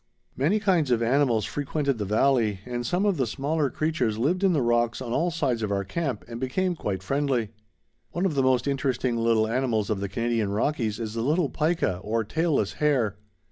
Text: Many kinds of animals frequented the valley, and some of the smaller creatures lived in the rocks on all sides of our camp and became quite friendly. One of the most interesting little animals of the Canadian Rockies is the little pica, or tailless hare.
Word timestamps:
Many 0.35 0.59
kinds 0.59 0.89
of 0.89 1.03
animals 1.03 1.45
frequented 1.45 1.99
the 1.99 2.05
valley, 2.05 2.61
and 2.65 2.83
some 2.83 3.05
of 3.05 3.17
the 3.17 3.27
smaller 3.27 3.69
creatures 3.69 4.17
lived 4.17 4.43
in 4.43 4.51
the 4.51 4.63
rocks 4.63 4.99
on 4.99 5.13
all 5.13 5.29
sides 5.29 5.61
of 5.61 5.71
our 5.71 5.83
camp 5.83 6.25
and 6.27 6.39
became 6.39 6.75
quite 6.75 7.03
friendly. 7.03 7.49
One 8.09 8.25
of 8.25 8.33
the 8.33 8.41
most 8.41 8.67
interesting 8.67 9.15
little 9.15 9.47
animals 9.47 9.91
of 9.91 9.99
the 9.99 10.09
Canadian 10.09 10.49
Rockies 10.49 10.99
is 10.99 11.13
the 11.13 11.21
little 11.21 11.51
pica, 11.51 11.99
or 11.99 12.23
tailless 12.23 12.73
hare. 12.79 13.17